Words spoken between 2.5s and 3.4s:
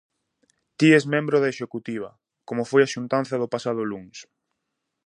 foi a xuntanza